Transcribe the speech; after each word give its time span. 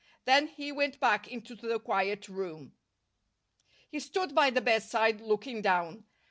Then 0.25 0.47
he 0.47 0.71
went 0.71 0.99
back 0.99 1.27
into 1.27 1.53
the 1.53 1.77
quiet 1.79 2.27
room. 2.27 2.73
He 3.87 3.99
stood 3.99 4.33
by 4.33 4.49
the 4.49 4.59
bedside, 4.59 5.21
looking 5.21 5.61
down. 5.61 6.05